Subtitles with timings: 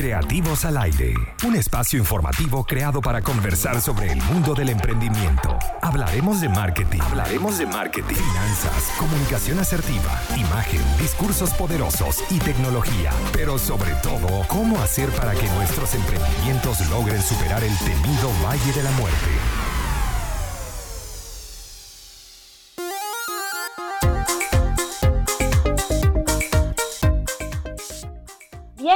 [0.00, 1.12] Creativos al Aire,
[1.46, 5.58] un espacio informativo creado para conversar sobre el mundo del emprendimiento.
[5.82, 13.58] Hablaremos de marketing, hablaremos de marketing, finanzas, comunicación asertiva, imagen, discursos poderosos y tecnología, pero
[13.58, 18.90] sobre todo, cómo hacer para que nuestros emprendimientos logren superar el temido Valle de la
[18.92, 19.59] Muerte.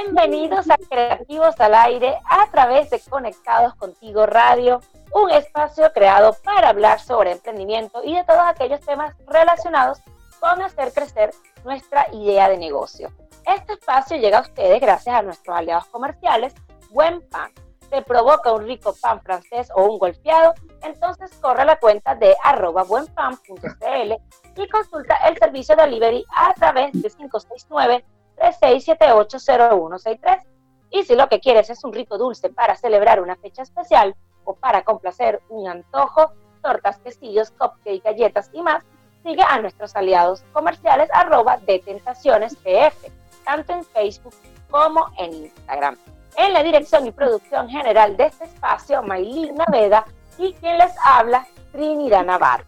[0.05, 4.83] Bienvenidos a Creativos al Aire a través de Conectados Contigo Radio,
[5.15, 10.03] un espacio creado para hablar sobre emprendimiento y de todos aquellos temas relacionados
[10.41, 11.31] con hacer crecer
[11.65, 13.11] nuestra idea de negocio.
[13.47, 16.55] Este espacio llega a ustedes gracias a nuestros aliados comerciales,
[16.91, 17.51] Buen Pan.
[17.89, 22.37] Te provoca un rico pan francés o un golpeado, entonces corre a la cuenta de
[22.45, 24.13] arroba buenpan.cl
[24.57, 28.05] y consulta el servicio de delivery a través de 569
[28.37, 30.43] 36780163.
[30.91, 34.55] Y si lo que quieres es un rico dulce para celebrar una fecha especial o
[34.55, 38.85] para complacer un antojo, tortas, quesillos, cupcakes, galletas y más,
[39.23, 43.11] sigue a nuestros aliados comerciales arroba de tentaciones PF,
[43.45, 44.35] tanto en Facebook
[44.71, 45.97] como en Instagram.
[46.37, 50.05] En la dirección y producción general de este espacio, Maylin Naveda
[50.39, 52.65] y quien les habla, Trinidad Navarro.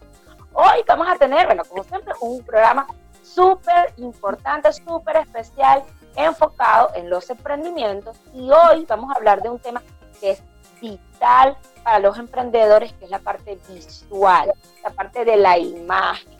[0.52, 2.86] Hoy vamos a tener, bueno, como siempre, un programa
[3.36, 5.82] súper importante, súper especial,
[6.16, 8.16] enfocado en los emprendimientos.
[8.32, 9.82] Y hoy vamos a hablar de un tema
[10.18, 10.42] que es
[10.80, 16.34] vital para los emprendedores, que es la parte visual, la parte de la imagen.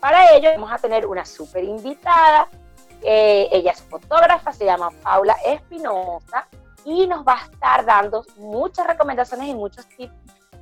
[0.00, 2.48] Para ello vamos a tener una súper invitada.
[3.02, 6.48] Eh, ella es fotógrafa, se llama Paula Espinosa
[6.84, 10.12] y nos va a estar dando muchas recomendaciones y muchos tips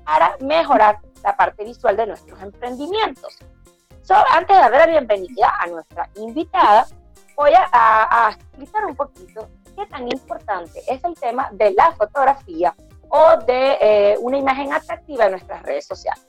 [0.05, 3.39] para mejorar la parte visual de nuestros emprendimientos
[4.15, 6.87] antes de darle la bienvenida a nuestra invitada,
[7.37, 12.75] voy a, explicar un poquito qué tan importante es el tema de la fotografía
[13.09, 16.25] o de eh, una imagen atractiva en nuestras redes sociales.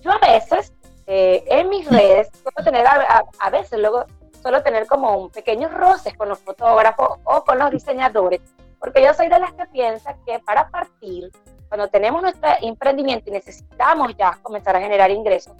[0.00, 0.72] Yo a veces
[1.06, 4.06] eh, en mis redes suelo tener, a, veces luego
[4.40, 8.40] suelo tener como un pequeños roces con los fotógrafos o con los diseñadores,
[8.78, 11.30] porque yo soy de las que piensa que para partir,
[11.68, 15.54] cuando tenemos nuestro emprendimiento y necesitamos ya comenzar a generar ingresos,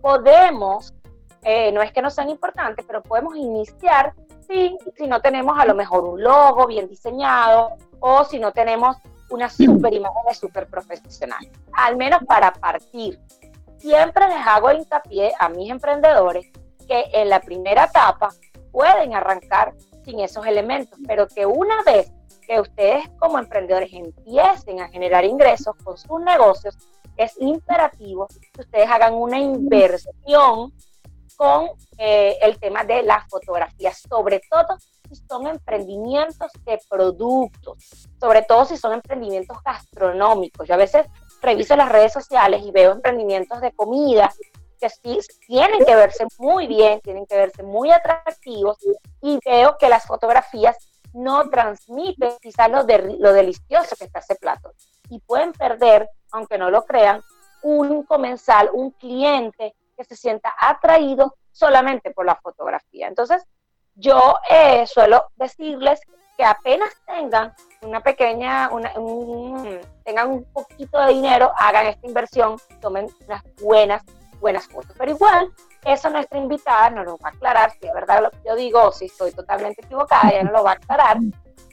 [0.00, 0.92] podemos
[1.42, 4.14] eh, no es que no sean importantes, pero podemos iniciar
[4.48, 7.70] si, si no tenemos a lo mejor un logo bien diseñado
[8.00, 8.96] o si no tenemos
[9.30, 13.18] una super imagen super profesional, al menos para partir.
[13.78, 16.46] Siempre les hago hincapié a mis emprendedores
[16.86, 18.28] que en la primera etapa
[18.70, 19.74] pueden arrancar
[20.04, 22.12] sin esos elementos, pero que una vez
[22.46, 26.76] que ustedes como emprendedores empiecen a generar ingresos con sus negocios,
[27.16, 30.72] es imperativo que ustedes hagan una inversión
[31.36, 34.78] con eh, el tema de la fotografía, sobre todo
[35.08, 40.66] si son emprendimientos de productos, sobre todo si son emprendimientos gastronómicos.
[40.66, 41.06] Yo a veces
[41.40, 44.32] reviso las redes sociales y veo emprendimientos de comida
[44.80, 48.78] que sí tienen que verse muy bien, tienen que verse muy atractivos
[49.20, 50.76] y veo que las fotografías
[51.12, 54.72] no transmiten quizás lo, de, lo delicioso que está ese plato
[55.08, 57.22] y pueden perder, aunque no lo crean,
[57.62, 63.08] un comensal, un cliente se sienta atraído solamente por la fotografía.
[63.08, 63.44] Entonces,
[63.94, 66.00] yo eh, suelo decirles
[66.36, 73.08] que apenas tengan una pequeña, un, tengan un poquito de dinero, hagan esta inversión, tomen
[73.26, 74.02] unas buenas,
[74.40, 74.94] buenas fotos.
[74.96, 75.52] Pero igual,
[75.84, 78.92] eso nuestra invitada nos lo va a aclarar, si es verdad lo que yo digo,
[78.92, 81.18] si estoy totalmente equivocada, ella nos lo va a aclarar.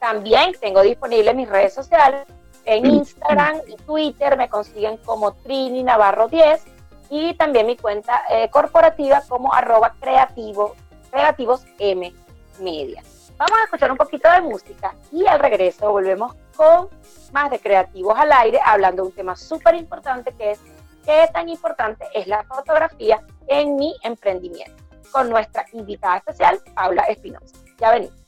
[0.00, 2.26] También tengo disponible mis redes sociales.
[2.64, 6.62] En Instagram y Twitter me consiguen como Trini Navarro 10
[7.08, 10.76] y también mi cuenta eh, corporativa como arroba creativo,
[11.10, 12.12] creativos M
[12.60, 13.02] Media.
[13.38, 16.88] Vamos a escuchar un poquito de música y al regreso volvemos con
[17.32, 20.60] más de Creativos al Aire, hablando de un tema súper importante que es
[21.04, 24.74] qué tan importante es la fotografía en mi emprendimiento,
[25.12, 27.56] con nuestra invitada especial, Paula Espinosa.
[27.78, 28.18] Ya venimos.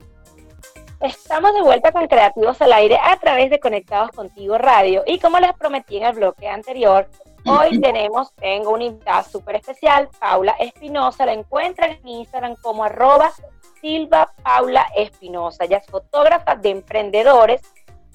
[1.00, 5.02] Estamos de vuelta con Creativos al Aire a través de Conectados Contigo Radio.
[5.06, 7.08] Y como les prometí en el bloque anterior,
[7.46, 11.26] hoy tenemos, tengo una invitada súper especial, Paula Espinosa.
[11.26, 13.32] La encuentran en Instagram como arroba
[13.80, 15.64] Silva Paula Espinosa.
[15.64, 17.62] Ella es fotógrafa de emprendedores.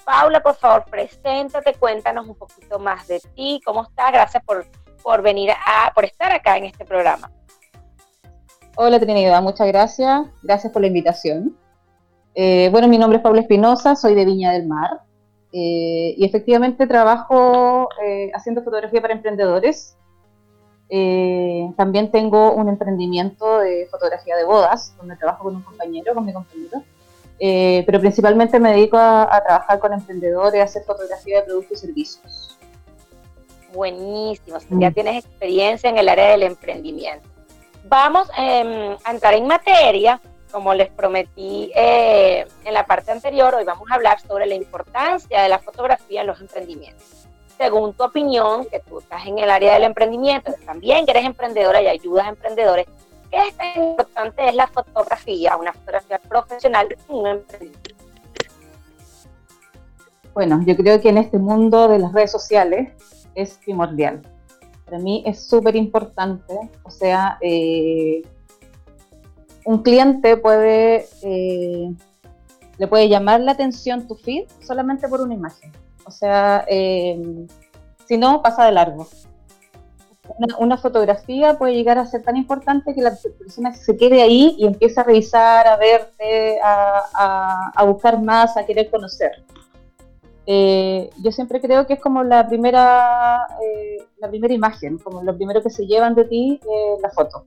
[0.06, 4.12] Paula, por favor, preséntate, cuéntanos un poquito más de ti, cómo estás.
[4.12, 4.64] Gracias por,
[5.02, 7.28] por venir a, por estar acá en este programa.
[8.76, 10.28] Hola Trinidad, muchas gracias.
[10.44, 11.58] Gracias por la invitación.
[12.36, 15.00] Eh, bueno, mi nombre es Paula Espinosa, soy de Viña del Mar
[15.52, 19.96] eh, y efectivamente trabajo eh, haciendo fotografía para emprendedores.
[21.76, 26.32] también tengo un emprendimiento de fotografía de bodas, donde trabajo con un compañero, con mi
[26.32, 26.84] compañero.
[27.38, 32.58] Pero principalmente me dedico a, trabajar con emprendedores, a hacer fotografía de productos y servicios.
[33.72, 34.94] Buenísimo, ya mm.
[34.94, 37.28] tienes experiencia en el área del emprendimiento.
[37.84, 43.64] Vamos em, a entrar en materia como les prometí eh, en la parte anterior, hoy
[43.64, 47.28] vamos a hablar sobre la importancia de la fotografía en los emprendimientos.
[47.58, 51.82] Según tu opinión, que tú estás en el área del emprendimiento, también que eres emprendedora
[51.82, 52.86] y ayudas a emprendedores,
[53.30, 57.42] ¿qué es tan importante es la fotografía, una fotografía profesional un?
[60.34, 62.92] Bueno, yo creo que en este mundo de las redes sociales
[63.34, 64.22] es primordial.
[64.84, 68.22] Para mí es súper importante, o sea, eh,
[69.64, 71.92] un cliente puede, eh,
[72.78, 75.72] le puede llamar la atención tu feed solamente por una imagen.
[76.04, 77.46] O sea, eh,
[78.06, 79.08] si no, pasa de largo.
[80.58, 84.66] Una, fotografía puede llegar a ser tan importante que la persona se quede ahí y
[84.66, 89.32] empiece a revisar, a verte, a, buscar más, a querer conocer.
[90.46, 93.46] Eh, yo siempre creo que es como la primera,
[94.18, 96.60] la primera imagen, como lo primero que se llevan de ti,
[97.00, 97.46] la foto.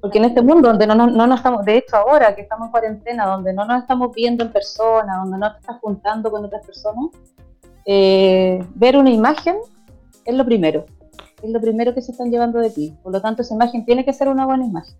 [0.00, 2.70] Porque en este mundo donde no, no, no, estamos, de hecho ahora que estamos en
[2.70, 6.64] cuarentena, donde no nos estamos viendo en persona, donde no te estás juntando con otras
[6.64, 7.10] personas,
[7.84, 9.56] eh, ver una imagen
[10.24, 10.86] es lo primero,
[11.42, 12.96] es lo primero que se están llevando de ti.
[13.02, 14.96] Por lo tanto, esa imagen tiene que ser una buena imagen.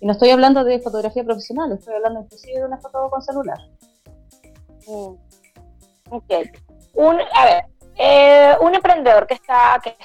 [0.00, 3.58] Y no estoy hablando de fotografía profesional, estoy hablando inclusive de una foto con celular.
[4.86, 5.14] Mm.
[6.10, 6.32] Ok.
[6.94, 7.64] Un, a ver,
[7.96, 9.96] eh, un emprendedor que está, que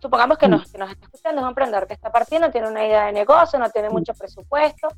[0.00, 2.86] supongamos que nos, que nos está escuchando, es un emprendedor que está partiendo, tiene una
[2.86, 4.88] idea de negocio, no tiene mucho presupuesto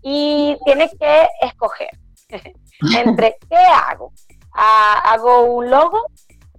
[0.00, 1.90] y tiene que escoger
[2.96, 4.12] entre qué hago.
[4.54, 6.06] Ah, ¿Hago un logo?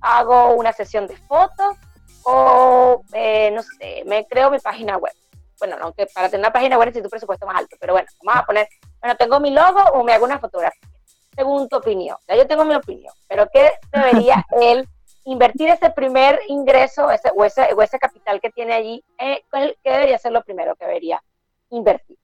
[0.01, 1.75] ¿Hago una sesión de fotos?
[2.25, 5.13] ¿O, eh, no sé, me creo mi página web?
[5.59, 8.43] Bueno, aunque para tener una página web necesito un presupuesto más alto, pero bueno, vamos
[8.43, 8.67] a poner,
[8.99, 10.89] bueno, tengo mi logo o me hago una fotografía.
[11.35, 14.87] Según tu opinión, ya yo tengo mi opinión, pero ¿qué debería él
[15.25, 19.43] invertir ese primer ingreso ese, o, ese, o ese capital que tiene allí, eh,
[19.83, 21.21] ¿qué debería ser lo primero que debería
[21.69, 22.17] invertir?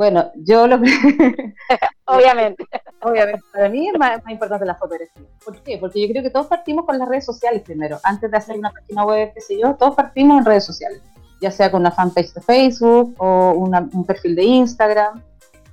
[0.00, 0.76] Bueno, yo lo
[2.06, 2.64] Obviamente.
[3.02, 5.26] Obviamente, para mí es más, importante la fotografía.
[5.44, 5.76] ¿Por qué?
[5.76, 7.98] Porque yo creo que todos partimos con las redes sociales primero.
[8.02, 11.02] Antes de hacer una página web, qué sé yo, todos partimos en redes sociales.
[11.42, 15.22] Ya sea con una fanpage de Facebook o un perfil de Instagram.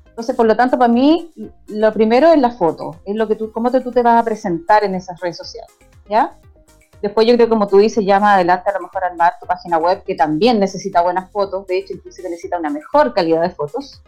[0.07, 1.31] Entonces, por lo tanto, para mí,
[1.67, 2.97] lo primero es la foto.
[3.05, 5.73] Es lo que tú, cómo te, tú te vas a presentar en esas redes sociales.
[6.09, 6.37] ¿ya?
[7.01, 9.77] Después yo creo, como tú dices, ya más adelante a lo mejor armar tu página
[9.77, 14.01] web, que también necesita buenas fotos, de hecho inclusive necesita una mejor calidad de fotos.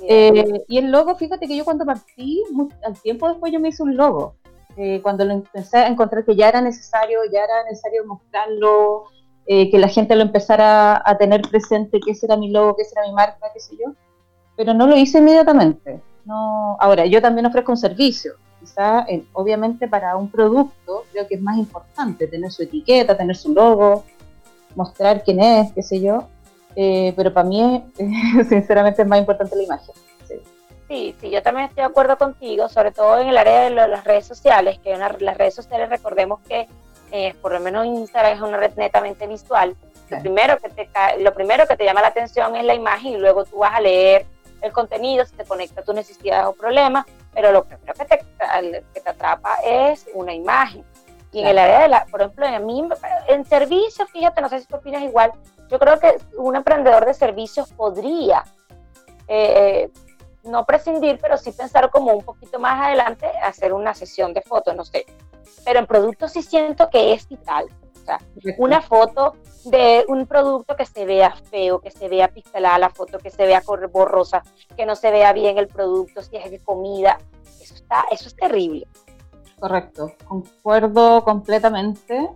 [0.00, 2.42] Eh, y el logo, fíjate que yo cuando partí,
[2.84, 4.34] al tiempo después yo me hice un logo.
[4.76, 9.04] Eh, cuando lo empecé a encontrar que ya era necesario, ya era necesario mostrarlo,
[9.46, 13.06] eh, que la gente lo empezara a tener presente, qué será mi logo, qué será
[13.06, 13.92] mi marca, qué sé yo.
[14.56, 16.00] Pero no lo hice inmediatamente.
[16.24, 21.42] No, ahora, yo también ofrezco un servicio quizá, obviamente para un producto, creo que es
[21.42, 24.04] más importante tener su etiqueta, tener su logo,
[24.74, 26.28] mostrar quién es, qué sé yo,
[26.76, 27.84] eh, pero para mí,
[28.48, 29.94] sinceramente, es más importante la imagen.
[30.88, 31.14] Sí.
[31.20, 34.26] sí, yo también estoy de acuerdo contigo, sobre todo en el área de las redes
[34.26, 36.68] sociales, que las redes sociales, recordemos que
[37.10, 39.76] eh, por lo menos Instagram es una red netamente visual.
[40.10, 40.88] Lo, primero que te,
[41.20, 43.80] lo primero que te llama la atención es la imagen y luego tú vas a
[43.80, 44.26] leer
[44.60, 48.18] el contenido, se te conecta a tus necesidades o problemas, pero lo primero que te,
[48.92, 50.84] que te atrapa es una imagen.
[51.32, 52.88] Y en el área de la, por ejemplo, en, mí,
[53.28, 55.32] en servicios, fíjate, no sé si tú opinas igual,
[55.74, 58.44] yo creo que un emprendedor de servicios podría
[59.26, 59.90] eh,
[60.44, 64.76] no prescindir, pero sí pensar como un poquito más adelante, hacer una sesión de fotos,
[64.76, 65.04] no sé.
[65.64, 67.66] Pero en productos sí siento que es vital.
[68.00, 68.20] O sea,
[68.58, 73.18] una foto de un producto que se vea feo, que se vea pixelada la foto,
[73.18, 74.44] que se vea borrosa,
[74.76, 77.18] que no se vea bien el producto, si es de comida,
[77.60, 78.86] eso, está, eso es terrible.
[79.58, 82.30] Correcto, concuerdo completamente.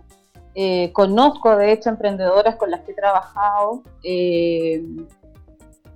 [0.61, 4.83] Eh, conozco, de hecho, emprendedoras con las que he trabajado eh,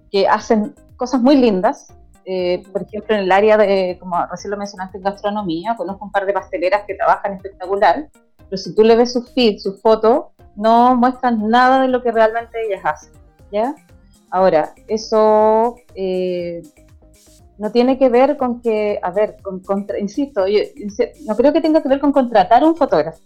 [0.09, 1.77] que hacen cosas muy lindas,
[2.25, 6.11] Eh, por ejemplo, en el área de, como recién lo mencionaste, en gastronomía, conozco un
[6.11, 8.07] par de pasteleras que trabajan espectacular,
[8.47, 12.13] pero si tú le ves su feed, su foto, no muestran nada de lo que
[12.13, 13.11] realmente ellas hacen,
[13.51, 13.75] ¿ya?
[14.29, 16.61] Ahora, eso eh,
[17.57, 20.61] no tiene que ver con que, a ver, con, insisto, yo,
[21.27, 23.19] no creo que tenga que ver con contratar un fotógrafo,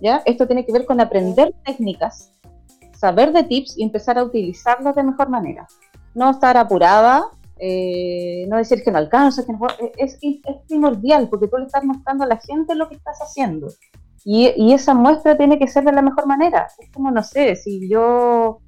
[0.00, 0.22] ¿ya?
[0.24, 2.32] Esto tiene que ver con aprender técnicas,
[2.96, 5.66] saber de tips y empezar a utilizarlos de mejor manera.
[6.14, 9.52] No estar apurada, eh, no decir que no alcanza, que
[9.98, 13.68] es, es, primordial porque tú le estás mostrando a la gente lo que estás haciendo.
[14.24, 16.68] Y, esa muestra tiene que ser de la mejor manera.
[16.78, 18.58] Es como, no sé, si yo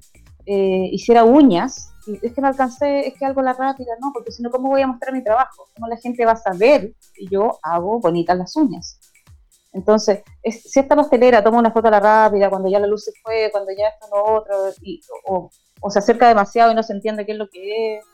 [0.45, 4.31] eh, hiciera uñas, y es que no alcancé, es que algo la rápida, no, porque
[4.31, 5.69] si no, ¿cómo voy a mostrar mi trabajo?
[5.75, 8.99] ¿Cómo la gente va a saber que yo hago bonitas las uñas?
[9.73, 13.11] Entonces, si esta pastelera toma una foto a la rápida, cuando ya la luz se
[13.23, 14.55] fue, cuando ya está lo otro,
[15.27, 18.05] o, se acerca demasiado y no se entiende qué es lo que es,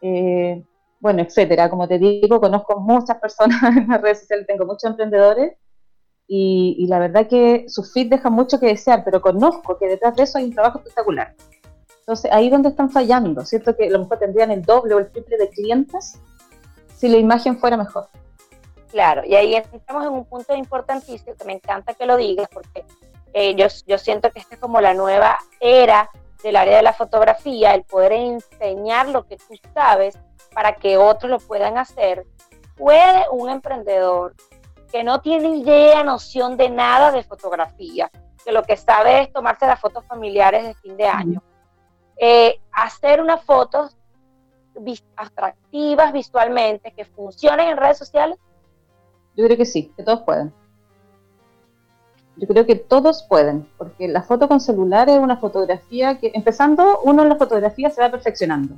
[0.00, 0.64] eh,
[0.98, 1.68] bueno, etcétera.
[1.68, 5.52] Como te digo, conozco muchas personas en las redes sociales, tengo muchos emprendedores
[6.26, 10.22] y, la verdad que su feed deja mucho que desear, pero conozco que detrás de
[10.22, 11.34] eso hay un trabajo espectacular.
[11.98, 13.76] Entonces, ahí es donde están fallando, ¿cierto?
[13.76, 16.20] Que a lo mejor tendrían el doble o el triple de clientes
[16.96, 18.06] si la imagen fuera mejor.
[18.90, 22.84] Claro, y ahí estamos en un punto importantísimo que me encanta que lo digas porque
[23.32, 26.10] eh, yo, yo siento que esta es como la nueva era
[26.42, 30.18] del área de la fotografía, el poder enseñar lo que tú sabes
[30.52, 32.26] para que otros lo puedan hacer.
[32.76, 34.34] Puede un emprendedor
[34.90, 38.10] que no tiene idea, noción de nada de fotografía,
[38.44, 41.42] que lo que sabe es tomarse las fotos familiares de fin de año,
[42.16, 43.96] eh, hacer unas fotos
[45.16, 48.38] atractivas visualmente, que funcionen en redes sociales,
[49.36, 50.52] yo creo que sí, que todos pueden.
[52.36, 57.00] Yo creo que todos pueden, porque la foto con celular es una fotografía que, empezando,
[57.04, 58.74] uno en la fotografía se va perfeccionando.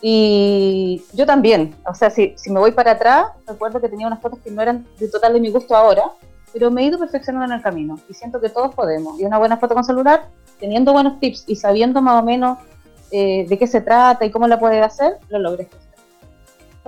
[0.00, 4.20] Y yo también, o sea, si, si me voy para atrás, recuerdo que tenía unas
[4.20, 6.04] fotos que no eran de total de mi gusto ahora,
[6.52, 9.20] pero me he ido perfeccionando en el camino y siento que todos podemos.
[9.20, 10.28] Y una buena foto con celular,
[10.58, 12.58] teniendo buenos tips y sabiendo más o menos
[13.10, 15.68] eh, de qué se trata y cómo la puedes hacer, lo logré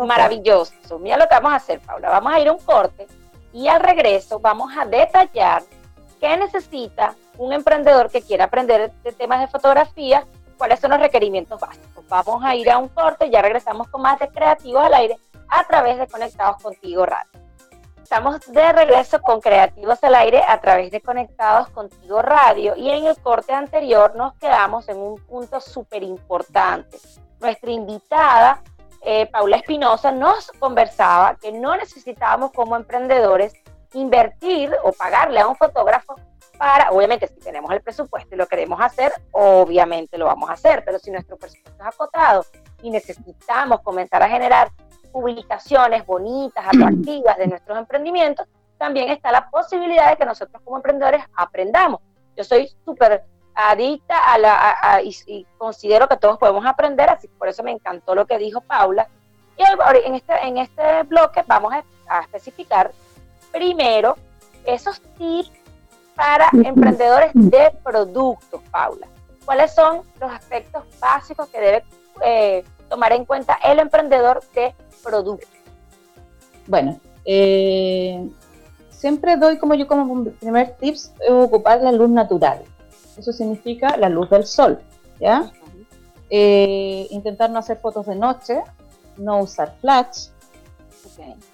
[0.06, 0.98] maravilloso.
[0.98, 2.10] Mira lo que vamos a hacer, Paula.
[2.10, 3.06] Vamos a ir a un corte
[3.52, 5.62] y al regreso vamos a detallar
[6.20, 10.26] qué necesita un emprendedor que quiera aprender de temas de fotografía,
[10.58, 12.04] cuáles son los requerimientos básicos.
[12.08, 15.16] Vamos a ir a un corte y ya regresamos con más de Creativos al Aire
[15.48, 17.30] a través de Conectados Contigo Radio.
[18.02, 23.06] Estamos de regreso con Creativos al Aire a través de Conectados Contigo Radio y en
[23.06, 26.98] el corte anterior nos quedamos en un punto súper importante.
[27.38, 28.62] Nuestra invitada
[29.02, 33.54] eh, Paula Espinosa nos conversaba que no necesitábamos como emprendedores
[33.94, 36.14] invertir o pagarle a un fotógrafo
[36.58, 40.84] para, obviamente si tenemos el presupuesto y lo queremos hacer, obviamente lo vamos a hacer,
[40.84, 42.44] pero si nuestro presupuesto es acotado
[42.82, 44.70] y necesitamos comenzar a generar
[45.10, 51.24] publicaciones bonitas, atractivas de nuestros emprendimientos, también está la posibilidad de que nosotros como emprendedores
[51.34, 52.00] aprendamos.
[52.36, 57.62] Yo soy súper adicta a la, y, considero que todos podemos aprender, así por eso
[57.62, 59.08] me encantó lo que dijo Paula.
[59.56, 59.62] Y
[60.06, 61.84] en este, en este bloque vamos a,
[62.22, 62.90] especificar
[63.52, 64.16] primero
[64.64, 65.52] esos tips
[66.16, 69.06] para emprendedores de productos, Paula.
[69.44, 71.84] ¿Cuáles son los aspectos básicos que debe
[72.22, 75.48] eh, tomar en cuenta el emprendedor de productos?
[76.66, 78.28] Bueno, eh,
[78.90, 82.62] siempre doy como yo como primer tips ocupar la luz natural.
[83.20, 84.78] Eso significa la luz del sol,
[85.20, 85.52] ¿ya?
[86.30, 88.62] Eh, intentar no hacer fotos de noche,
[89.18, 90.28] no usar flash,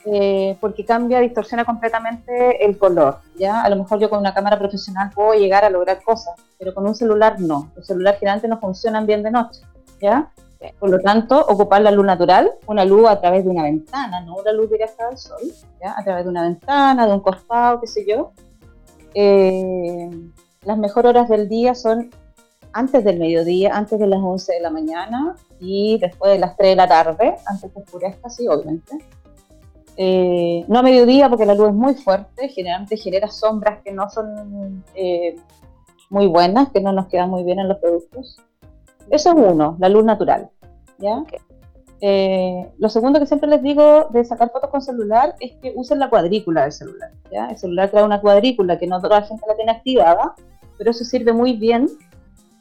[0.04, 3.62] eh, porque cambia, distorsiona completamente el color, ¿ya?
[3.62, 6.86] A lo mejor yo con una cámara profesional puedo llegar a lograr cosas, pero con
[6.86, 7.72] un celular no.
[7.74, 9.62] Los celulares generalmente no funcionan bien de noche,
[10.00, 10.30] ¿ya?
[10.78, 14.36] Por lo tanto, ocupar la luz natural, una luz a través de una ventana, no
[14.36, 15.40] una luz directa del sol,
[15.82, 15.98] ¿ya?
[15.98, 18.30] A través de una ventana, de un costado, qué sé yo.
[19.14, 20.10] Eh,
[20.66, 22.10] las mejores horas del día son
[22.72, 26.70] antes del mediodía, antes de las 11 de la mañana y después de las 3
[26.70, 28.98] de la tarde, antes que oscurezca, sí, obviamente.
[29.96, 34.10] Eh, no a mediodía porque la luz es muy fuerte, generalmente genera sombras que no
[34.10, 35.36] son eh,
[36.10, 38.36] muy buenas, que no nos quedan muy bien en los productos.
[39.08, 40.50] Eso es uno, la luz natural.
[40.98, 41.24] ¿ya?
[42.00, 45.98] Eh, lo segundo que siempre les digo de sacar fotos con celular es que usen
[45.98, 47.12] la cuadrícula del celular.
[47.30, 47.46] ¿ya?
[47.48, 50.34] El celular trae una cuadrícula que no toda la gente la tiene activada
[50.78, 51.88] pero eso sirve muy bien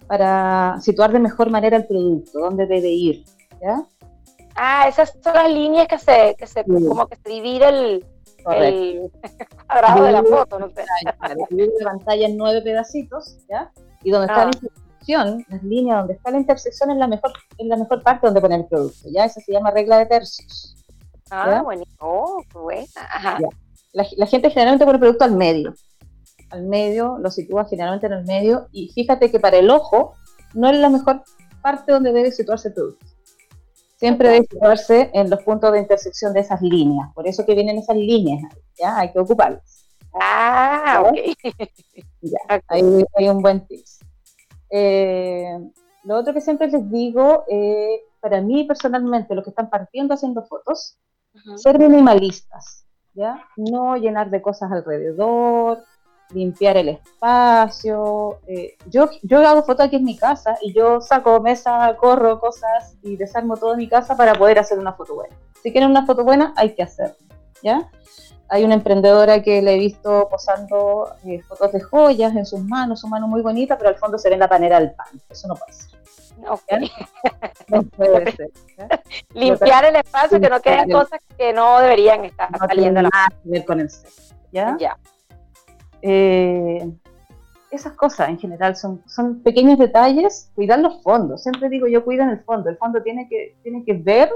[0.07, 3.25] para situar de mejor manera el producto, dónde debe ir.
[3.61, 3.83] ¿ya?
[4.55, 8.05] Ah, esas son las líneas que se, que se como que se divide el,
[8.53, 9.11] el
[9.67, 10.85] cuadrado de la foto, no sé.
[11.03, 13.71] la pantalla en nueve pedacitos, ¿ya?
[14.03, 17.67] Y donde está la intersección, las líneas donde está la intersección es la mejor, es
[17.67, 19.25] la mejor parte donde poner el producto, ¿ya?
[19.25, 20.75] Esa se llama regla de tercios.
[21.31, 22.85] Ah, bueno, oh, buena.
[23.93, 25.73] La, la, gente generalmente pone el producto al medio.
[26.55, 30.13] Al medio, lo sitúa generalmente en el medio, y fíjate que para el ojo
[30.53, 31.21] no es la mejor
[31.61, 33.05] parte donde debe situarse el producto.
[33.97, 37.13] Siempre debe situarse en los puntos de intersección de esas líneas.
[37.13, 38.41] Por eso que vienen esas líneas,
[38.77, 38.97] ¿ya?
[38.99, 39.85] Hay que ocuparlas.
[40.13, 41.17] Ah, ok.
[42.21, 43.99] Ya, ahí hay un buen tips.
[44.71, 45.59] Eh,
[46.05, 50.43] lo otro que siempre les digo, eh, para mí personalmente, los que están partiendo haciendo
[50.45, 50.97] fotos,
[51.57, 53.43] ser minimalistas, ¿ya?
[53.57, 55.83] No llenar de cosas alrededor,
[56.31, 58.39] limpiar el espacio.
[58.47, 62.95] Eh, yo, yo hago fotos aquí en mi casa y yo saco mesa, corro cosas
[63.01, 65.35] y desarmo todo en mi casa para poder hacer una foto buena.
[65.61, 67.15] Si quieren una foto buena, hay que hacerlo,
[67.63, 67.89] ¿ya?
[68.47, 73.01] Hay una emprendedora que le he visto posando eh, fotos de joyas en sus manos,
[73.01, 75.07] su mano muy bonita, pero al fondo se ve en la panera del pan.
[75.29, 75.99] Eso no puede ser.
[77.67, 78.51] No puede ser.
[79.33, 83.01] Limpiar el espacio, que no queden cosas que no deberían estar saliendo.
[83.01, 83.89] No nada que ver con el
[84.51, 84.77] ¿ya?
[84.79, 84.97] Ya.
[86.01, 86.89] Eh,
[87.71, 91.43] esas cosas en general son, son pequeños detalles, cuidar los fondos.
[91.43, 92.69] Siempre digo yo, cuida en el fondo.
[92.69, 94.29] El fondo tiene que, tiene que ver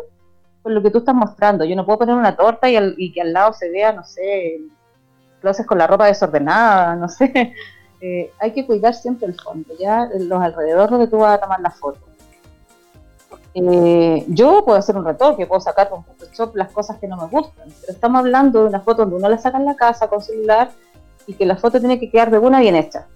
[0.61, 1.65] con lo que tú estás mostrando.
[1.65, 4.59] Yo no puedo poner una torta y, que al lado se vea, no sé,
[5.41, 7.53] closets con la ropa desordenada, no sé.
[8.01, 11.59] Eh, hay que cuidar siempre el fondo, ya los alrededores donde tú vas a tomar
[11.59, 11.99] la foto.
[13.53, 17.27] Eh, yo puedo hacer un retoque, puedo sacar con Photoshop las cosas que no me
[17.27, 20.21] gustan, pero estamos hablando de una foto donde uno la saca en la casa con
[20.21, 20.71] celular
[21.27, 23.07] y que la foto tiene que quedar de buena bien hecha.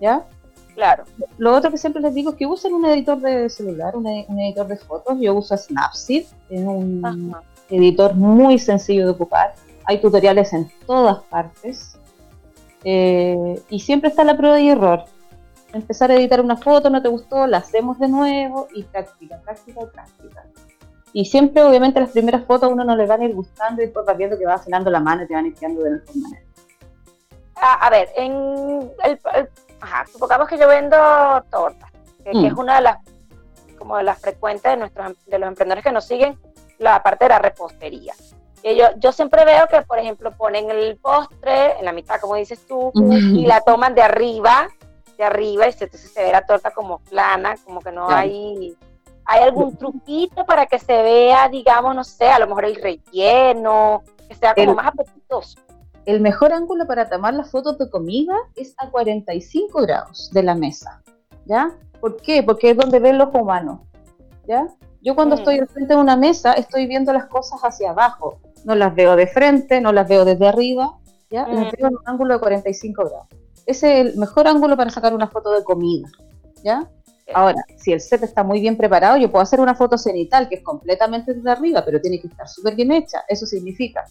[0.00, 0.26] ¿Ya?
[0.74, 1.04] Claro.
[1.38, 4.66] Lo otro que siempre les digo es que usen un editor de celular, un, editor
[4.66, 5.18] de fotos.
[5.18, 7.34] Yo uso Snapseed, es un
[7.70, 9.54] editor muy sencillo de ocupar.
[9.84, 11.98] Hay tutoriales en todas partes.
[12.84, 15.04] Eh, y siempre está la prueba y error.
[15.72, 19.80] Empezar a editar una foto, no te gustó, la hacemos de nuevo y práctica, práctica
[19.82, 20.44] y práctica.
[21.12, 23.86] Y siempre, obviamente, las primeras fotos a uno no le van a ir gustando y
[23.86, 25.96] después vas viendo que va afinando la mano y te van ir quedando de la
[25.96, 26.45] mejor manera.
[27.56, 29.20] A, ver, en el,
[29.80, 30.96] ajá, supongamos que yo vendo
[31.50, 31.90] tortas,
[32.22, 32.58] que, es mm.
[32.58, 32.98] una de las
[33.78, 36.38] como de las frecuentes de nuestros de los emprendedores que nos siguen,
[36.78, 38.14] la parte de la repostería.
[38.62, 42.34] Que yo, yo siempre veo que, por ejemplo, ponen el postre en la mitad, como
[42.34, 44.68] dices tú, y la toman de arriba,
[45.16, 48.76] de arriba, y entonces se ve la torta como plana, como que no hay...
[49.28, 54.04] ¿Hay algún truquito para que se vea, digamos, no sé, a lo mejor el relleno,
[54.28, 55.58] que sea como más apetitoso?
[56.06, 60.54] El mejor ángulo para tomar las fotos de comida es a 45 grados de la
[60.54, 61.02] mesa,
[61.44, 61.76] ¿ya?
[62.00, 62.42] ¿Por qué?
[62.44, 63.80] Porque es donde ven los humanos,
[64.46, 64.68] ¿ya?
[65.02, 65.38] Yo cuando mm.
[65.40, 69.16] estoy al frente de una mesa estoy viendo las cosas hacia abajo, no las veo
[69.16, 70.96] de frente, no las veo desde arriba,
[71.28, 71.46] ¿ya?
[71.48, 71.76] Las mm.
[71.76, 73.26] veo en un ángulo de 45 grados.
[73.66, 76.08] Ese es el mejor ángulo para sacar una foto de comida,
[76.62, 76.88] ¿ya?
[77.34, 80.56] Ahora, si el set está muy bien preparado, yo puedo hacer una foto cenital que
[80.56, 83.24] es completamente desde arriba, pero tiene que estar súper bien hecha.
[83.28, 84.04] Eso significa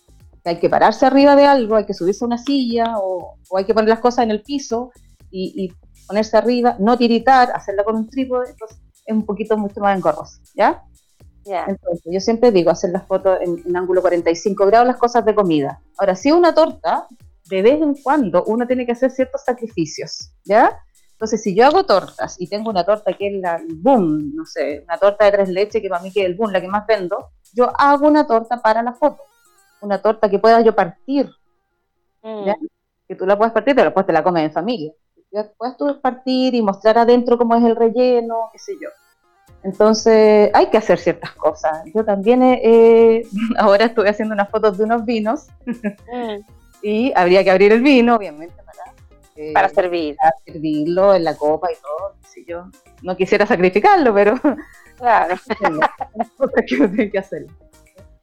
[0.45, 3.73] hay que pararse arriba de algo, hay que subirse a una silla o, hay que
[3.73, 4.91] poner las cosas en el piso
[5.31, 5.73] y,
[6.07, 10.39] ponerse arriba, no tiritar, hacerla con un trípode, entonces es un poquito mucho más engorroso,
[10.53, 10.83] ¿ya?
[11.45, 15.81] Entonces, yo siempre digo hacer las fotos en, ángulo 45 grados, las cosas de comida.
[15.97, 17.07] Ahora, si una torta,
[17.49, 20.77] de vez en cuando uno tiene que hacer ciertos sacrificios, ¿ya?
[21.13, 24.83] Entonces, si yo hago tortas y tengo una torta que es la boom, no sé,
[24.83, 26.85] una torta de tres leches que para mí que es el boom, la que más
[26.85, 29.23] vendo, yo hago una torta para la foto
[29.85, 31.29] una torta que pueda yo partir.
[32.21, 32.51] Mm.
[33.07, 34.91] Que tú la puedes partir, pero después te la comes en familia.
[35.57, 38.89] Puedes tú partir y mostrar adentro cómo es el relleno, qué sé yo.
[39.63, 41.83] Entonces, hay que hacer ciertas cosas.
[41.93, 42.41] Yo también,
[43.57, 46.35] ahora estoy haciendo unas fotos de unos vinos mm.
[46.81, 48.93] y habría que abrir el vino, obviamente, para,
[49.35, 50.15] eh, para servir.
[50.15, 52.15] Para servirlo en la copa y todo.
[52.27, 52.69] Si yo
[53.01, 54.35] no quisiera sacrificarlo, pero
[54.97, 55.35] claro.
[56.67, 57.51] que tiene que hacerlo.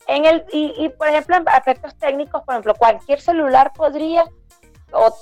[0.06, 4.24] En el, y, por ejemplo, en aspectos técnicos, por ejemplo, cualquier celular podría,
[4.92, 5.14] o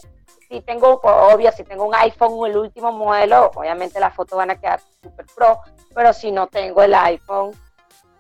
[0.49, 4.51] si tengo, obvio, si tengo un iPhone o el último modelo, obviamente las fotos van
[4.51, 5.61] a quedar super pro,
[5.95, 7.53] pero si no tengo el iPhone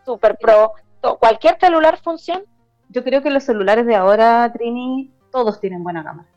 [0.04, 0.74] super pro,
[1.18, 2.42] ¿cualquier celular funciona?
[2.88, 6.28] Yo creo que los celulares de ahora, Trini, todos tienen buena cámara.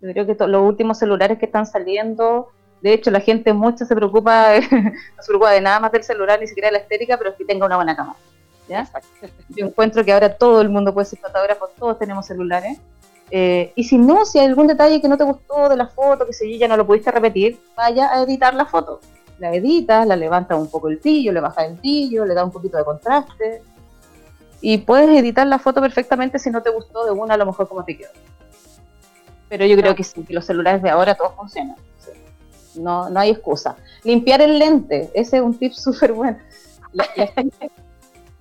[0.00, 2.48] Yo creo que los últimos celulares que están saliendo,
[2.82, 6.38] de hecho, la gente mucho se preocupa, no se preocupa de nada más del celular,
[6.40, 8.18] ni siquiera de la estética, pero que tenga una buena cámara.
[9.50, 12.78] Yo encuentro que ahora todo el mundo puede ser fotógrafo, todos tenemos celulares.
[13.30, 16.26] Eh, y si no, si hay algún detalle que no te gustó de la foto,
[16.26, 19.00] que si ya no lo pudiste repetir, vaya a editar la foto.
[19.38, 22.52] La editas, la levantas un poco el brillo, le bajas el brillo, le das un
[22.52, 23.62] poquito de contraste.
[24.60, 27.68] Y puedes editar la foto perfectamente si no te gustó de una, a lo mejor
[27.68, 28.10] como te quedó.
[29.48, 31.76] Pero yo creo que sí, que los celulares de ahora todos funcionan.
[32.76, 33.76] no, no hay excusa.
[34.04, 36.38] Limpiar el lente, ese es un tip súper bueno.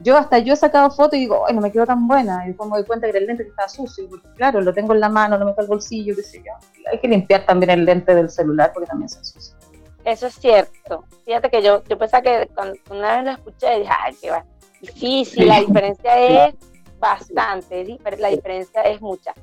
[0.03, 2.43] Yo hasta yo he sacado fotos y digo, ay, no me quedó tan buena.
[2.43, 4.07] Y después me doy cuenta que el lente está sucio.
[4.09, 6.51] Porque, claro, lo tengo en la mano, lo meto al bolsillo, qué sé yo.
[6.91, 9.55] Hay que limpiar también el lente del celular porque también se sucio.
[10.03, 11.05] Eso es cierto.
[11.25, 14.45] Fíjate que yo, yo pensaba que cuando una vez lo escuché, dije, ay, qué va.
[14.95, 16.55] Sí, sí, la diferencia es
[16.99, 19.33] bastante, la diferencia es mucha.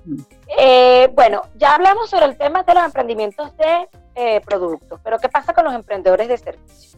[0.58, 5.28] Eh, bueno, ya hablamos sobre el tema de los emprendimientos de eh, productos, pero ¿qué
[5.28, 6.96] pasa con los emprendedores de servicios?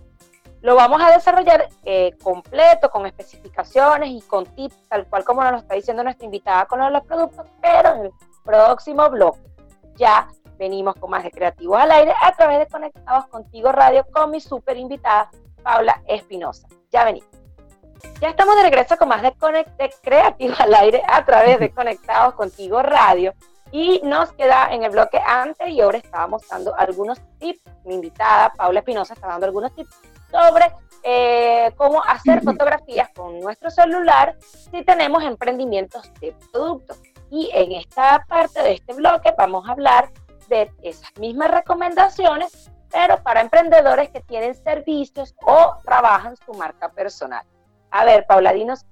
[0.62, 5.52] Lo vamos a desarrollar eh, completo, con especificaciones y con tips, tal cual como nos
[5.52, 8.12] lo está diciendo nuestra invitada con los productos, pero en el
[8.44, 9.36] próximo blog
[9.96, 14.30] ya venimos con más de Creativos al Aire a través de Conectados Contigo Radio con
[14.30, 15.32] mi super invitada
[15.64, 16.68] Paula Espinosa.
[16.92, 17.28] Ya venimos.
[18.20, 22.34] Ya estamos de regreso con más de Conecte Creativos al Aire a través de Conectados
[22.34, 23.34] Contigo Radio.
[23.72, 27.62] Y nos queda en el bloque anterior, estábamos dando algunos tips.
[27.84, 30.72] Mi invitada, Paula Espinosa, está dando algunos tips sobre
[31.04, 36.98] eh, cómo hacer fotografías con nuestro celular si tenemos emprendimientos de productos.
[37.30, 40.10] Y en esta parte de este bloque vamos a hablar
[40.48, 47.44] de esas mismas recomendaciones, pero para emprendedores que tienen servicios o trabajan su marca personal.
[47.90, 48.86] A ver, Paula, dinos,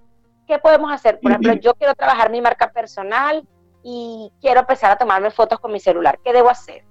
[0.46, 1.20] ¿qué podemos hacer?
[1.20, 3.46] Por ejemplo, yo quiero trabajar mi marca personal
[3.82, 6.18] y quiero empezar a tomarme fotos con mi celular.
[6.24, 6.84] ¿Qué debo hacer?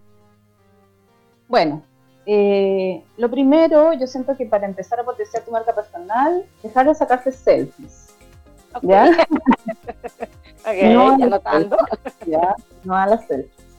[1.47, 1.83] Bueno,
[2.31, 6.95] eh, lo primero, yo siento que para empezar a potenciar tu marca personal, dejar de
[6.95, 8.13] sacarte selfies.
[8.83, 9.09] ¿Ya?
[10.93, 11.77] no, anotando.
[12.25, 12.55] ¿ya?
[12.83, 13.69] No a las selfies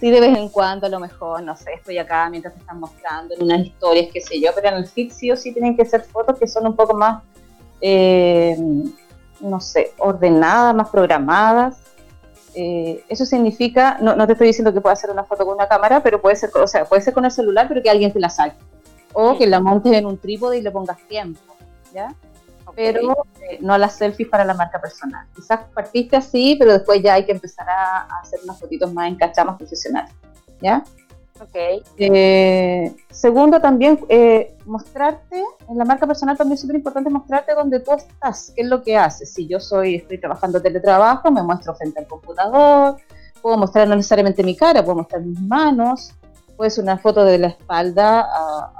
[0.00, 2.80] sí de vez en cuando a lo mejor, no sé, estoy acá mientras te están
[2.80, 5.76] mostrando en unas historias, qué sé yo, pero en el feed sí o sí tienen
[5.76, 7.22] que ser fotos que son un poco más,
[7.80, 8.56] eh,
[9.40, 11.78] no sé, ordenadas, más programadas.
[12.58, 15.68] Eh, eso significa, no, no, te estoy diciendo que puedas hacer una foto con una
[15.68, 18.18] cámara, pero puede ser, o sea, puede ser con el celular, pero que alguien te
[18.18, 18.56] la saque.
[19.12, 21.40] O que la montes en un trípode y le pongas tiempo,
[21.92, 22.14] ¿ya?
[22.74, 25.26] pero eh, no las selfies para la marca personal.
[25.34, 29.56] Quizás partiste así, pero después ya hay que empezar a, hacer unas fotitos más encachadas,
[29.56, 30.12] profesionales.
[30.60, 30.84] ¿Ya?
[31.40, 31.84] Ok.
[31.98, 37.80] Eh, segundo, también eh, mostrarte, en la marca personal también es súper importante mostrarte dónde
[37.80, 39.32] tú estás, qué es lo que haces.
[39.32, 42.96] Si yo soy, estoy trabajando teletrabajo, me muestro frente al computador,
[43.42, 46.12] puedo mostrar no necesariamente mi cara, puedo mostrar mis manos,
[46.56, 48.26] puede ser una foto de la espalda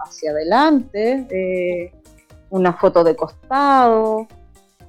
[0.04, 1.92] hacia adelante,
[2.50, 4.26] una foto de costado,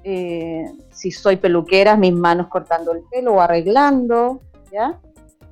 [0.10, 4.40] eh, si soy peluquera, mis manos cortando el pelo o arreglando,
[4.72, 4.98] ¿ya?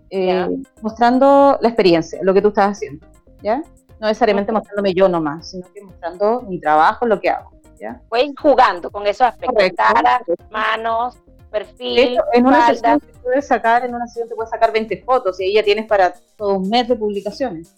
[0.10, 0.48] Eh,
[0.82, 3.06] mostrando la experiencia, lo que tú estás haciendo,
[3.42, 3.58] ¿ya?
[4.00, 8.02] No necesariamente mostrándome yo nomás, sino que mostrando mi trabajo, lo que hago, ¿ya?
[8.10, 11.18] Pues jugando con esos aspectos, cara, manos,
[11.50, 15.40] perfil, en una sesión te puedes sacar, en una sesión te puedes sacar 20 fotos
[15.40, 17.74] y ahí ya tienes para todo un mes de publicaciones.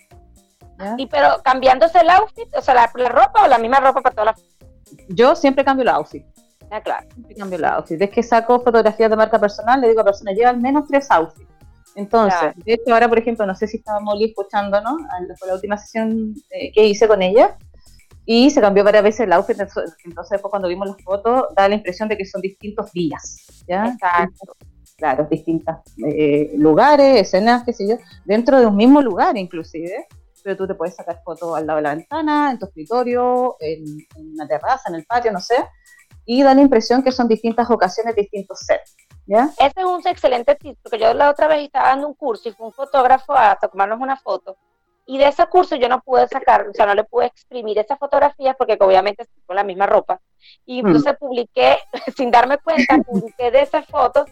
[0.98, 4.36] Y pero cambiándose el outfit, o sea, la, ropa o la misma ropa para todas
[4.38, 5.08] las...
[5.10, 6.26] Yo siempre cambio el outfit.
[6.70, 7.08] Ah, claro.
[7.14, 7.98] Siempre cambio el outfit.
[7.98, 11.10] Desde que saco fotografías de marca personal, le digo a personas, lleva al menos tres
[11.10, 11.50] outfits.
[11.96, 14.98] Entonces, de hecho, ahora, por ejemplo, no sé si estaba Molly escuchando, ¿no?
[15.40, 17.58] Fue la última sesión eh, que hice con ella.
[18.26, 19.58] Y se cambió varias veces el outfit.
[19.60, 23.64] Entonces, después cuando vimos las fotos, da la impresión de que son distintos días.
[23.68, 23.88] ¿ya?
[23.88, 24.54] Exacto.
[24.98, 30.08] Claro, distintos eh, lugares, escenas, qué sé yo, dentro de un mismo lugar, inclusive
[30.48, 33.84] pero tú te puedes sacar fotos al lado de la ventana, en tu escritorio, en,
[34.16, 35.56] una terraza, en el patio, no sé,
[36.26, 38.96] y da la impresión que son distintas ocasiones, distintos sets.
[39.28, 39.50] ¿Ya?
[39.60, 42.54] Ese es un excelente tip, porque yo la otra vez estaba dando un curso y
[42.54, 44.58] fue un fotógrafo a tomarnos una foto,
[45.06, 47.98] y de ese curso yo no pude sacar, o sea, no le pude exprimir esas
[47.98, 50.20] fotografías porque obviamente con la misma ropa.
[50.66, 50.88] Y mm.
[50.88, 51.78] entonces publiqué,
[52.18, 54.30] sin darme cuenta, publiqué de esas fotos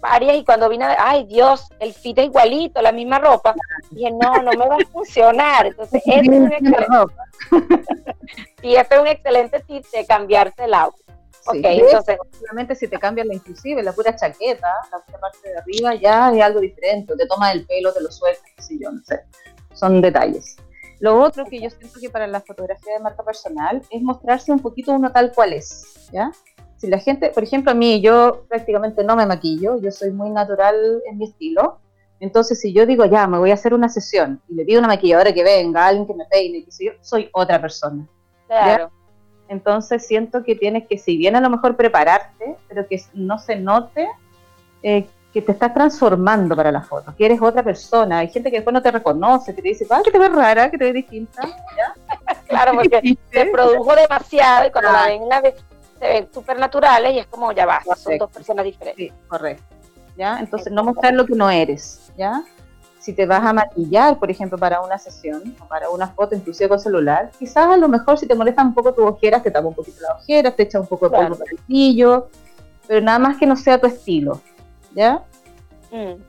[0.00, 3.54] varias y cuando vine, ay Dios, el fit es igualito, la misma ropa,
[3.90, 5.66] dije, no, no me va a funcionar.
[5.66, 7.14] Entonces, este es un excelente,
[8.62, 11.05] y este es un excelente tip de cambiarse el auto.
[11.52, 12.18] Sí, entonces.
[12.38, 16.32] Solamente si te cambias la inclusive, la pura chaqueta, la pura parte de arriba, ya
[16.32, 17.14] es algo diferente.
[17.16, 19.20] te tomas el pelo, te lo sueltas, qué yo, no sé.
[19.74, 20.56] Son detalles.
[21.00, 24.60] Lo otro que yo siento que para la fotografía de marca personal es mostrarse un
[24.60, 26.32] poquito uno tal cual es, ¿ya?
[26.76, 30.30] si la gente, por ejemplo, a mí, yo prácticamente no me maquillo, yo soy muy
[30.30, 31.80] natural en mi estilo.
[32.20, 34.80] Entonces, si yo digo, ya, me voy a hacer una sesión y le pido a
[34.80, 38.06] una maquilladora que venga, alguien que me peine, que yo, soy otra persona.
[38.46, 38.90] Claro.
[39.48, 43.56] Entonces, siento que tienes que, si bien a lo mejor prepararte, pero que no se
[43.56, 44.08] note
[44.82, 48.20] eh, que te estás transformando para la foto, que eres otra persona.
[48.20, 50.70] Hay gente que después no te reconoce, que te dice, ah, que te ves rara,
[50.70, 51.42] que te ves distinta.
[52.48, 57.18] claro, porque te produjo demasiado y cuando la ven la se ven súper naturales y
[57.18, 59.08] es como, ya va, son dos personas diferentes.
[59.08, 59.62] Sí, correcto.
[60.16, 60.38] ¿Ya?
[60.40, 62.42] Entonces, no mostrar lo que no eres, ¿ya?
[63.06, 66.68] Si te vas a maquillar, por ejemplo, para una sesión o para una foto, inclusive
[66.68, 69.68] con celular, quizás a lo mejor si te molestan un poco tus ojeras, te tapa
[69.68, 72.26] un poquito las ojeras, te echa un poco de polvo para el brillo,
[72.84, 74.40] pero nada más que no sea tu estilo,
[74.92, 75.22] ¿ya?
[75.92, 76.20] Mm.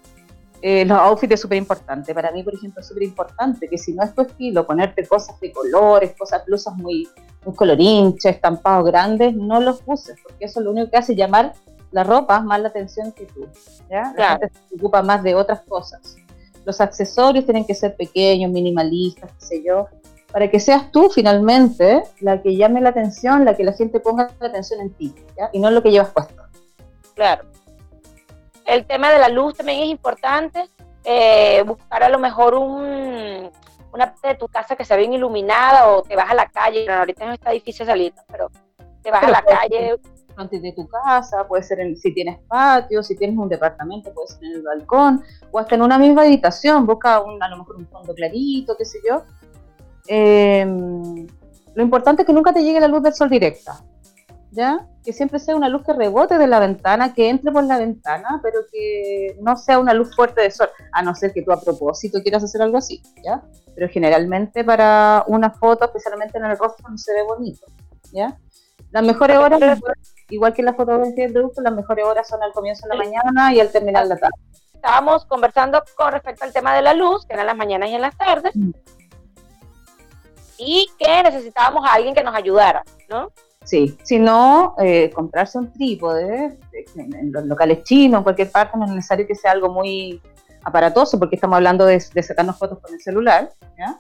[0.62, 2.14] Eh, los outfits es súper importante.
[2.14, 5.40] Para mí, por ejemplo, es súper importante que si no es tu estilo, ponerte cosas
[5.40, 7.10] de colores, cosas, blusas muy,
[7.44, 11.54] muy colorinches, estampados grandes, no los uses, porque eso es lo único que hace llamar
[11.90, 13.48] la ropa más la atención que tú.
[13.90, 14.14] ¿ya?
[14.16, 16.18] La gente se ocupa más de otras cosas.
[16.68, 19.88] Los accesorios tienen que ser pequeños, minimalistas, qué sé yo,
[20.34, 24.30] para que seas tú finalmente la que llame la atención, la que la gente ponga
[24.42, 25.50] la atención en ti, ¿ya?
[25.54, 26.44] y no en lo que llevas puesto.
[27.16, 27.46] Claro.
[28.66, 30.68] El tema de la luz también es importante.
[31.06, 33.50] Eh, buscar a lo mejor un,
[33.94, 36.84] una parte de tu casa que sea bien iluminada o te vas a la calle.
[36.84, 38.52] Bueno, ahorita no está difícil salir, pero
[39.02, 39.96] te vas a la calle.
[40.38, 44.44] Antes de tu casa, puede ser si tienes patio, si tienes un departamento, puede ser
[44.44, 47.88] en el balcón, o hasta en una misma habitación, busca un, a lo mejor un
[47.88, 49.24] fondo clarito, qué sé yo.
[50.08, 51.28] Em,
[51.74, 53.84] lo importante es que nunca te llegue la luz del sol directa,
[54.52, 54.88] ¿ya?
[55.04, 58.40] Que siempre sea una luz que rebote de la ventana, que entre por la ventana,
[58.44, 61.60] pero que no sea una luz fuerte de sol, a no ser que tú a
[61.60, 63.44] propósito quieras hacer algo así, ¿ya?
[63.74, 67.66] Pero generalmente para una foto, especialmente en el rostro, no se ve bonito,
[68.12, 68.38] ¿ya?
[68.92, 69.60] Las mejores horas,
[70.30, 73.04] igual que en la fotografía de producto, las mejores horas son al comienzo de la
[73.04, 74.36] mañana y al terminar la tarde.
[74.74, 78.02] Estábamos conversando con respecto al tema de la luz, que eran las mañanas y en
[78.02, 78.56] las tardes.
[78.56, 78.72] Mm
[80.58, 83.32] y que necesitábamos a alguien que nos ayudara, ¿no?
[83.64, 86.58] Sí, si no, eh, comprarse un trípode
[86.96, 90.22] en los locales chinos, en cualquier parte, no es necesario que sea algo muy
[90.64, 93.98] aparatoso, porque estamos hablando de, sacarnos fotos con el celular, ¿ya?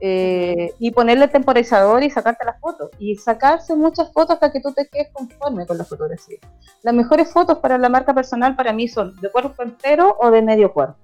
[0.00, 2.90] Eh, y ponerle el temporizador y sacarte las fotos.
[2.98, 6.38] Y sacarse muchas fotos hasta que tú te quedes conforme con la fotografía.
[6.82, 10.42] Las mejores fotos para la marca personal para mí son de cuerpo entero o de
[10.42, 10.96] medio cuerpo,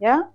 [0.00, 0.30] ¿ya?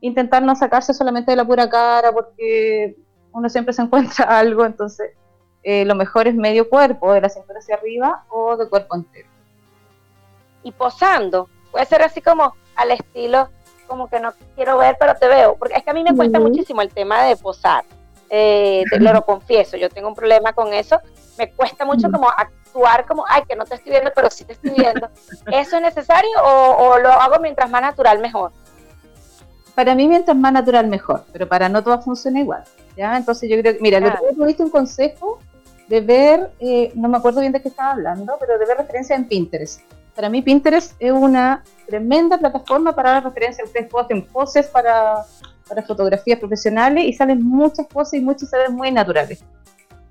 [0.00, 2.96] Intentar no sacarse solamente de la pura cara porque
[3.32, 5.12] uno siempre se encuentra algo, entonces
[5.62, 9.28] eh, lo mejor es medio cuerpo, de la cintura hacia arriba o de cuerpo entero.
[10.64, 13.48] Y posando, puede ser así como al estilo,
[13.86, 16.40] como que no quiero ver, pero te veo, porque es que a mí me cuesta
[16.40, 17.84] muchísimo el tema de posar,
[18.30, 21.00] eh, lo confieso, yo tengo un problema con eso,
[21.38, 24.52] me cuesta mucho como actuar como, ay, que no te estoy viendo, pero sí te
[24.52, 25.08] estoy viendo.
[25.52, 28.52] ¿Eso es necesario o lo hago mientras más natural mejor?
[29.76, 32.64] Para mí mientras más natural mejor, pero para no todas funciona igual.
[32.96, 33.16] ¿ya?
[33.16, 34.20] Entonces yo creo que, mira, claro.
[34.34, 35.38] lo que un consejo
[35.86, 39.14] de ver, eh, no me acuerdo bien de qué estaba hablando, pero de ver referencia
[39.14, 39.82] en Pinterest.
[40.16, 43.62] Para mí Pinterest es una tremenda plataforma para dar referencia.
[43.64, 45.24] Ustedes hacen poses para,
[45.68, 49.44] para fotografías profesionales y salen muchas poses y muchas se ven muy naturales.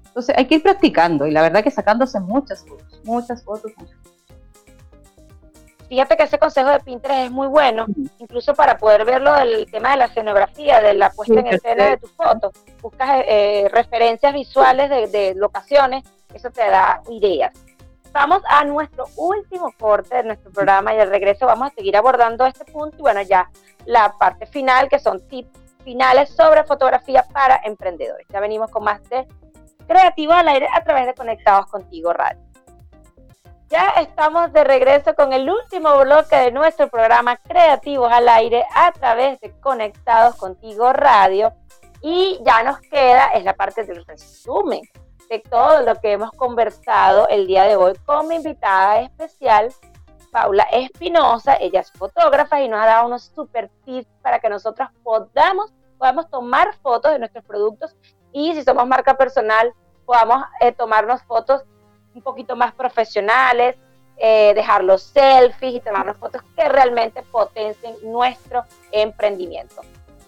[0.06, 3.98] Entonces hay que ir practicando y la verdad que sacándose muchas fotos, muchas fotos, muchas.
[5.90, 7.86] Fíjate que ese consejo de Pinterest es muy bueno,
[8.20, 11.98] incluso para poder verlo del tema de la escenografía, de la puesta en escena de
[11.98, 12.54] tus fotos.
[12.82, 17.52] Buscas eh, eh, referencias visuales de, locaciones, eso te da ideas.
[18.16, 22.46] Vamos a nuestro último corte de nuestro programa y al regreso vamos a seguir abordando
[22.46, 23.50] este punto y bueno, ya
[23.86, 28.26] la parte final que son tips finales sobre fotografía para emprendedores.
[28.30, 29.28] Ya venimos con más de
[29.86, 32.42] Creativo al aire a través de Conectados Contigo Radio.
[33.68, 38.94] Ya estamos de regreso con el último bloque de nuestro programa Creativos al Aire a
[38.94, 41.52] través de Conectados Contigo Radio.
[42.02, 44.84] Y ya nos queda, es la parte del resumen
[45.30, 49.74] de todo lo que hemos conversado el día de hoy con mi invitada especial,
[50.32, 51.56] Paula Espinosa.
[51.56, 56.30] Ella es fotógrafa y nos ha dado unos super tips para que nosotros podamos, podamos
[56.30, 57.96] tomar fotos de nuestros productos
[58.32, 59.74] y si somos marca personal,
[60.06, 61.64] podamos eh, tomarnos fotos
[62.14, 63.76] un poquito más profesionales,
[64.18, 69.82] eh, dejar los selfies y tomar fotos que realmente potencien nuestro emprendimiento.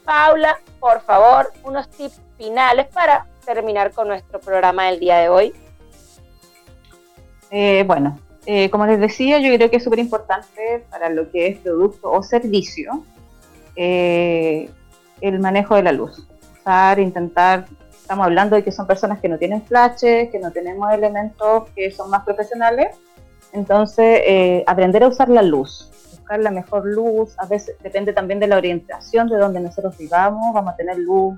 [0.04, 5.54] Paula, por favor, unos tips finales para terminar con nuestro programa del día de hoy.
[7.50, 11.48] Eh, bueno, eh, como les decía, yo creo que es súper importante para lo que
[11.48, 13.04] es producto o servicio
[13.76, 16.28] el manejo de la luz.
[16.60, 17.66] Usar, intentar
[18.08, 21.92] Estamos hablando de que son personas que no tienen flashes, que no tenemos elementos que
[21.92, 22.96] son más profesionales.
[23.52, 28.40] Entonces, eh, aprender a usar la luz, buscar la mejor luz, a veces depende también
[28.40, 31.38] de la orientación de donde nosotros vivamos, vamos a tener luz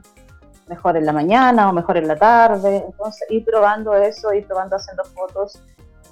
[0.70, 2.86] mejor en la mañana o mejor en la tarde.
[2.86, 5.60] Entonces, ir probando eso, ir probando haciendo fotos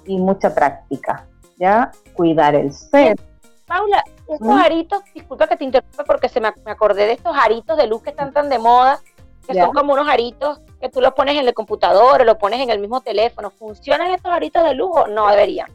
[0.04, 1.92] y mucha práctica, ¿ya?
[2.14, 3.20] Cuidar el set.
[3.66, 4.50] Paula, estos ¿Mm?
[4.50, 8.02] aritos, disculpa que te interrumpa porque se me, me acordé de estos aritos de luz
[8.02, 9.00] que están tan de moda,
[9.46, 12.60] que son como unos aritos que tú los pones en el computador o lo pones
[12.60, 13.50] en el mismo teléfono.
[13.50, 15.70] ¿Funcionan estos aritos de luz o no deberían?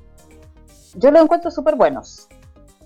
[0.95, 2.27] Yo los encuentro súper buenos.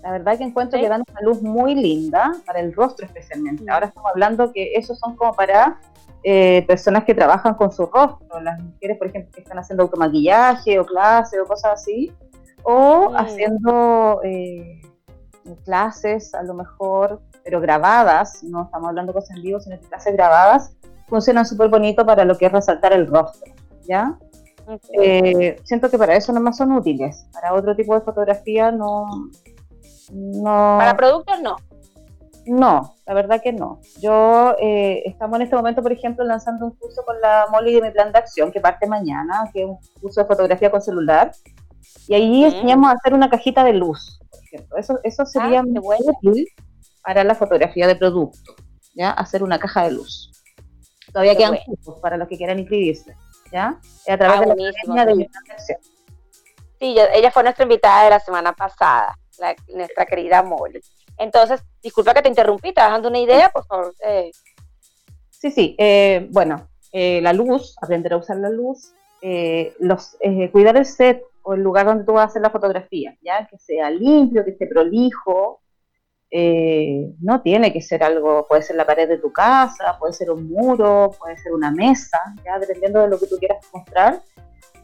[0.08, 3.62] La verdad que encuentro que dan una luz muy linda para el rostro especialmente.
[3.70, 5.78] Ahora estamos hablando que esos son como para
[6.22, 10.80] eh, personas que trabajan con su rostro, las mujeres, por ejemplo, que están haciendo automaquillaje
[10.80, 12.10] o clase o cosas así,
[12.62, 14.80] o haciendo eh,
[15.66, 20.14] clases a lo mejor, pero grabadas, no estamos hablando de cosas en vivo, sino clases
[20.14, 20.74] grabadas,
[21.06, 23.52] funcionan súper bonito para lo que es resaltar el rostro,
[23.86, 24.16] ¿ya?
[25.02, 29.28] Eh, siento que para eso no más son útiles, para otro tipo de fotografía no...
[30.10, 31.56] no para productos no.
[32.48, 33.80] No, la verdad que no.
[34.00, 37.82] Yo eh, estamos en este momento, por ejemplo, lanzando un curso con la Molly de
[37.82, 41.30] mi plan de acción que parte mañana, que es un curso de fotografía con celular.
[42.06, 44.78] Y ahí enseñamos a hacer una cajita de luz, por ejemplo.
[44.78, 46.48] Eso, eso ah, sería muy útil
[47.02, 48.54] para la fotografía de producto,
[48.94, 49.10] ¿ya?
[49.10, 50.32] Hacer una caja de luz.
[51.12, 53.14] Todavía quedan cursos para los que quieran inscribirse,
[53.52, 53.78] ¿ya?
[54.08, 54.96] A través ah, de la acción.
[54.96, 55.78] de mi plan de acción.
[56.80, 59.18] Sí, ella fue nuestra invitada de la semana pasada,
[59.68, 60.80] nuestra querida Molly.
[61.18, 63.94] Entonces, disculpa que te interrumpí, ¿te dando una idea, por favor?
[64.04, 64.30] Eh.
[65.30, 65.74] Sí, sí.
[65.78, 68.92] Eh, bueno, eh, la luz, aprender a usar la luz,
[69.80, 70.16] los,
[70.52, 73.58] cuidar el set o el lugar donde tú vas a hacer la fotografía, ya que
[73.58, 75.60] sea limpio, que esté prolijo.
[76.30, 80.48] no tiene que ser algo, puede ser la pared de tu casa, puede ser un
[80.48, 84.22] muro, puede ser una mesa, ya dependiendo de lo que tú quieras mostrar,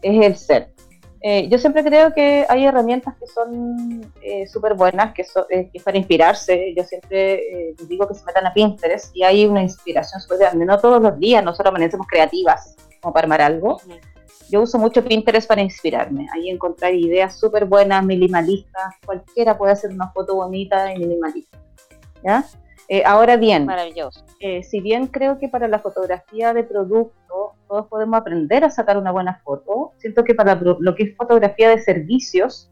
[0.02, 0.83] es el set.
[1.26, 5.78] Eh, yo siempre creo que hay herramientas que son eh, súper buenas, que, eh, que,
[5.78, 6.74] es para inspirarse.
[6.76, 10.66] Yo siempre les digo que se metan a Pinterest y hay una inspiración súper grande.
[10.66, 13.80] No todos los días nosotros amanecemos creativas como para armar algo.
[14.50, 16.26] Yo uso mucho Pinterest para inspirarme.
[16.34, 18.92] Ahí encontrar ideas súper buenas, minimalistas.
[19.06, 21.58] Cualquiera puede hacer una foto bonita y minimalista.
[22.22, 22.44] ¿ya?
[23.04, 23.68] Ahora bien,
[24.62, 29.10] si bien creo que para la fotografía de producto todos podemos aprender a sacar una
[29.10, 29.92] buena foto.
[29.98, 32.70] Siento que para lo que es fotografía de servicios,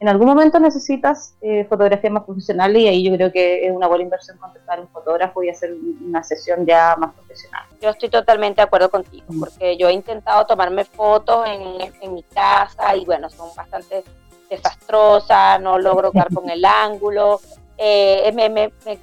[0.00, 3.86] en algún momento necesitas eh, fotografía más profesional y ahí yo creo que es una
[3.86, 7.62] buena inversión contratar un fotógrafo y hacer una sesión ya más profesional.
[7.80, 12.24] Yo estoy totalmente de acuerdo contigo, porque yo he intentado tomarme fotos en, en mi
[12.24, 14.02] casa y bueno, son bastante
[14.50, 17.40] desastrosas, no logro dar con el ángulo,
[17.84, 18.98] eh, me, me, me,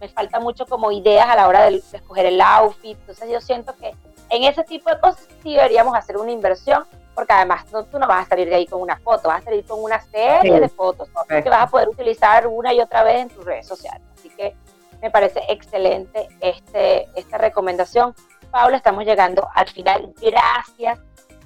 [0.00, 3.76] me, falta mucho como ideas a la hora de escoger el outfit, entonces yo siento
[3.76, 3.94] que
[4.30, 8.08] en ese tipo de cosas sí deberíamos hacer una inversión, porque además no, tú no
[8.08, 10.68] vas a salir de ahí con una foto, vas a salir con una serie de
[10.68, 14.02] fotos que vas a poder utilizar una y otra vez en tus redes sociales.
[14.18, 14.56] Así que
[15.00, 18.16] me parece excelente este, esta recomendación.
[18.50, 20.12] Paula, estamos llegando al final.
[20.20, 20.98] Gracias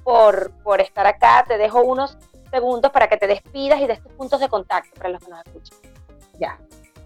[0.02, 1.44] por, por estar acá.
[1.46, 2.16] Te dejo unos
[2.50, 5.40] segundos para que te despidas y des tus puntos de contacto para los que nos
[5.44, 5.78] escuchan.
[6.38, 6.58] Ya.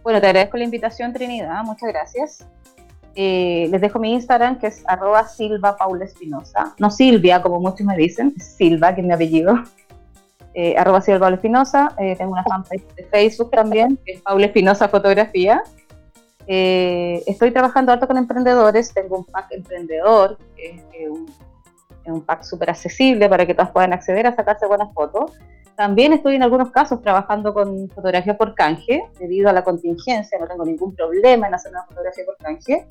[0.02, 1.64] Bueno, te agradezco la invitación, Trinidad.
[1.64, 2.46] Muchas gracias.
[3.18, 6.74] Eh, les dejo mi Instagram, que es arroba Silva Paula Espinosa.
[6.78, 9.54] No Silvia, como muchos me dicen, Silva, que es mi apellido.
[10.58, 11.94] Eh, arroba Silva Paula Espinosa.
[11.98, 15.62] Eh, tengo una fanpage de Facebook también, que es Paula Espinosa Fotografía.
[16.46, 18.94] estoy trabajando harto con emprendedores.
[18.94, 21.26] Tengo un pack emprendedor, que es un,
[22.06, 25.32] un pack súper accesible para que todas puedan acceder a sacarse buenas fotos.
[25.76, 30.48] También estoy en algunos casos trabajando con fotografía por canje, debido a la contingencia, no
[30.48, 32.86] tengo ningún problema en hacer una fotografía por canje.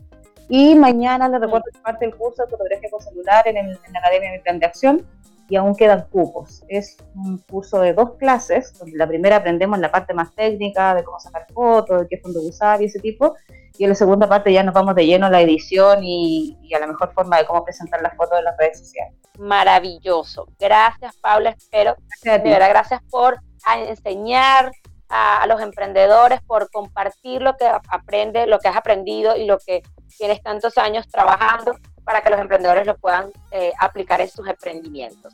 [0.47, 4.39] Y mañana les recuerdo parte del curso de fotografía con celular en, la Academia de
[4.39, 5.03] Plan de Acción
[5.49, 6.63] y aún quedan cupos.
[6.67, 11.03] Es un curso de dos clases, donde la primera aprendemos la parte más técnica de
[11.03, 13.35] cómo sacar fotos, de qué fondo usar y ese tipo,
[13.77, 16.79] y en la segunda parte ya nos vamos de lleno a la edición y, a
[16.79, 19.13] la mejor forma de cómo presentar las fotos en las redes sociales.
[19.37, 20.47] Maravilloso.
[20.57, 21.51] Gracias, Paula.
[21.51, 23.39] Espero, de verdad, gracias por
[23.87, 24.71] enseñar
[25.09, 29.83] a, los emprendedores, por compartir lo que aprende, lo que has aprendido y lo que
[30.17, 31.75] tienes tantos años trabajando
[32.05, 35.33] para que los emprendedores lo puedan eh, aplicar en sus emprendimientos.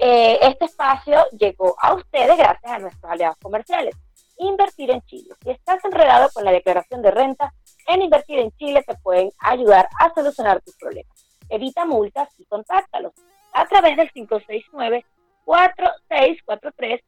[0.00, 3.96] Eh, este espacio llegó a ustedes gracias a nuestros aliados comerciales.
[4.38, 5.34] Invertir en Chile.
[5.42, 7.52] Si estás enredado con la declaración de renta,
[7.88, 11.12] en Invertir en Chile te pueden ayudar a solucionar tus problemas.
[11.48, 13.12] Evita multas y contáctalos
[13.52, 17.02] a través del 569-4643.